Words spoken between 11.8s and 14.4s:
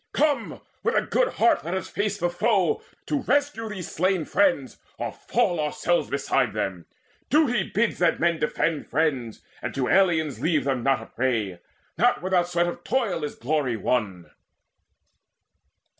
Not without sweat of toil is glory won!"